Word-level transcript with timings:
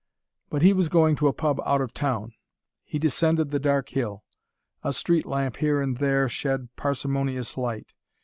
But 0.49 0.63
he 0.63 0.73
was 0.73 0.89
going 0.89 1.15
to 1.17 1.27
a 1.27 1.31
pub 1.33 1.61
out 1.63 1.79
of 1.79 1.93
town. 1.93 2.33
He 2.83 2.97
descended 2.97 3.51
the 3.51 3.59
dark 3.59 3.89
hill. 3.89 4.23
A 4.81 4.93
street 4.93 5.27
lamp 5.27 5.57
here 5.57 5.79
and 5.79 5.97
there 5.97 6.27
shed 6.27 6.69
parsimonious 6.75 7.55
light. 7.55 7.93